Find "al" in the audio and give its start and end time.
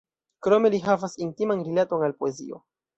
2.11-2.21